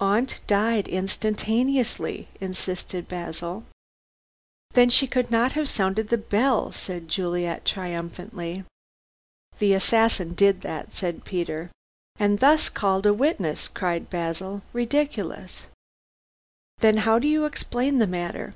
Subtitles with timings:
[0.00, 3.64] "Aunt died instantaneously," insisted Basil.
[4.70, 8.62] "Then she could not have sounded the bell," said Juliet triumphantly.
[9.58, 11.72] "The assassin did that," said Peter.
[12.20, 14.62] "And thus called a witness," cried Basil.
[14.72, 15.66] "Ridiculous!"
[16.78, 18.54] "Then how do you explain the matter?"